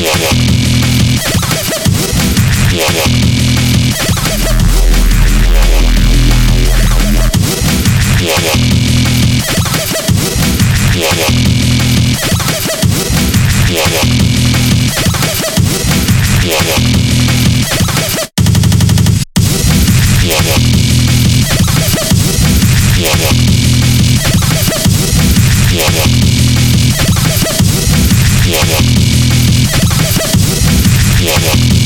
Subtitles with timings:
[0.00, 0.38] Yeah.
[31.28, 31.77] one, one.